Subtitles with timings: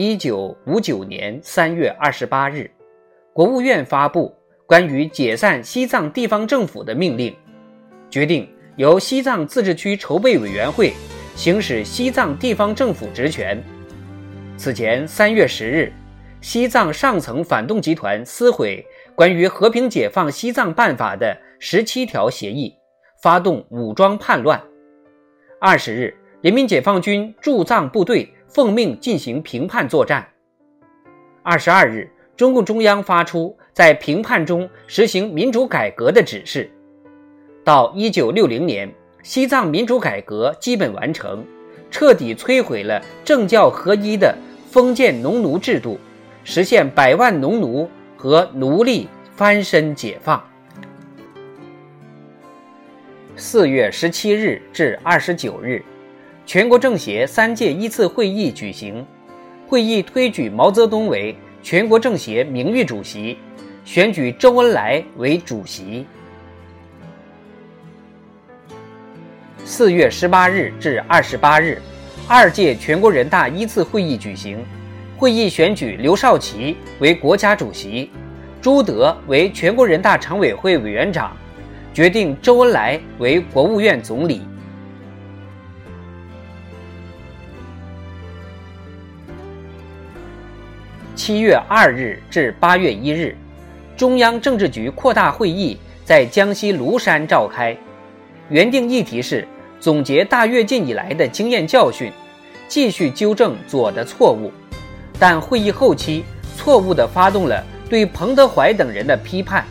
[0.00, 2.70] 一九五九年三月二十八日，
[3.32, 4.32] 国务院发布
[4.64, 7.34] 关于解散西藏地方政府的命令，
[8.08, 8.48] 决定。
[8.76, 10.92] 由西藏自治区筹备委员会
[11.34, 13.60] 行使西藏地方政府职权。
[14.56, 15.92] 此前三月十日，
[16.40, 22.72] 西藏上层反动集团撕毁关于和平解放西藏办法的十七条协议，
[23.20, 24.62] 发动武装叛乱。
[25.60, 30.26] 二十日，人民解放军驻藏部队奉命进行平叛作战。
[31.42, 36.70] 二十二日，中共中央发出在平叛中实行民主改革的指示。
[37.62, 38.90] 到一九六零年，
[39.22, 41.44] 西藏民主改革基本完成，
[41.90, 44.34] 彻底摧毁了政教合一的
[44.70, 45.98] 封建农奴制度，
[46.44, 50.42] 实现百万农奴和奴隶翻身解放。
[53.36, 55.84] 四月十七日至二十九日，
[56.48, 59.04] 全国政协三届一次会议举行，
[59.66, 63.36] 会议推举毛泽东为全国政协名誉主席，
[63.84, 66.06] 选举周恩来为主席。
[69.62, 71.82] 四月十八日至二十八日，
[72.26, 74.64] 二届全国人大一次会议举行。
[75.18, 78.10] 会议选举刘少奇为国家主席，
[78.62, 81.36] 朱德为全国人大常委会委员长，
[81.92, 84.40] 决定周恩来为国务院总理。
[91.18, 93.36] 七月二日至八月一日，
[93.96, 97.76] 中央政治局扩大会议在江西庐山召开，
[98.48, 99.44] 原定议题是。
[99.80, 102.12] 总结大跃进以来的经验教训，
[102.68, 104.52] 继续纠正左的错误，
[105.18, 106.24] 但会议后期
[106.56, 109.64] 错误地发动了对彭德怀等人的批判。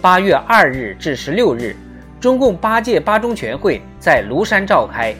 [0.00, 1.76] 八月二日至十六日，
[2.20, 5.14] 中共八届八中全会在庐山召开，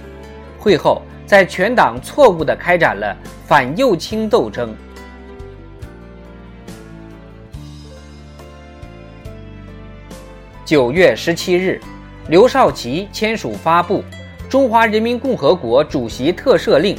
[0.58, 4.74] 会后在全党错误地开展了反右倾斗争。
[10.64, 11.80] 九月十七日。
[12.28, 14.02] 刘少奇签署发布
[14.48, 16.96] 《中华人民共和国主席特赦令》，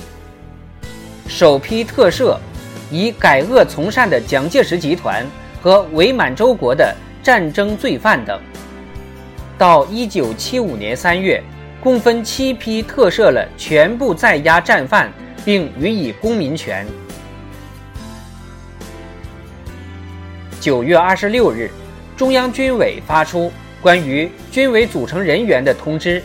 [1.27, 2.37] 首批特赦
[2.91, 5.25] 以改恶从善的蒋介石集团
[5.63, 8.39] 和伪满洲国的战争罪犯等。
[9.57, 11.41] 到一九七五年三月，
[11.81, 15.11] 共分七批特赦了全部在押战犯，
[15.43, 16.85] 并予以公民权。
[20.59, 21.71] 九月二十六日，
[22.17, 23.51] 中央军委发出。
[23.81, 26.19] 关于军委组成人员的通知，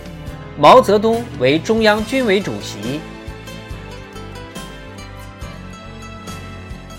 [0.56, 2.98] 毛泽东为中央军委主席。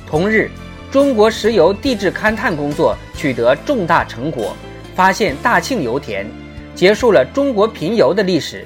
[0.06, 0.52] 同日，
[0.92, 4.56] 中国石油地质勘探工作取得重大成果，
[4.94, 6.28] 发现大庆油田，
[6.76, 8.64] 结束了中国贫油的历史。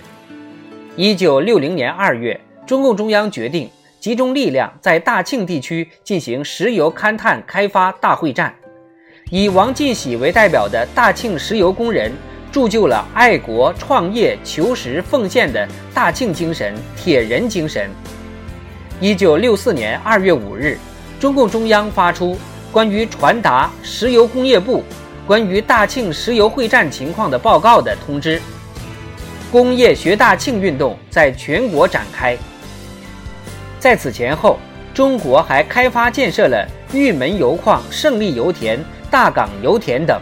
[0.97, 2.37] 一九六零年二月，
[2.67, 3.69] 中共中央决定
[4.01, 8.53] 集中力量在大庆地区进行石油勘探开发大会战。
[9.31, 12.11] 以王进喜为代表的大庆石油工人
[12.51, 17.89] 铸就了爱国、创业、求实、奉献的大庆精神、铁人精神。
[19.01, 20.77] 一九六四年二月五日，
[21.19, 22.37] 中共中央发出
[22.71, 24.83] 关于传达石油工业部
[25.25, 28.39] 关于大庆石油会战情况的报告的通知，
[29.51, 32.37] 工业学大庆运动在全国展开。
[33.79, 34.59] 在此前后，
[34.93, 36.63] 中国还开发建设了
[36.93, 38.79] 玉门油矿、胜利油田。
[39.15, 40.19] 大港油田等。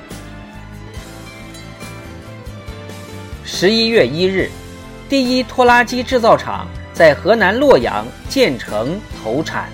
[3.43, 4.51] 十一月一日，
[5.09, 9.67] 第一拖拉机制造厂在河南洛阳建成投产。